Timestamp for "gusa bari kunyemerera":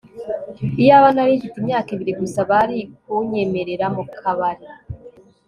2.21-3.85